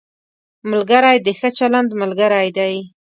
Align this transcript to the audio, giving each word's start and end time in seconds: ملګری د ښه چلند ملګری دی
ملګری 0.71 1.17
د 1.25 1.27
ښه 1.39 1.49
چلند 1.57 1.89
ملګری 2.01 2.49
دی 2.57 2.75